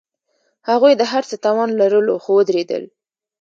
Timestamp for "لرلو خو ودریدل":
1.79-2.83